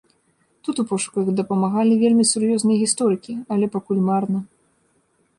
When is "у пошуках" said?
0.83-1.27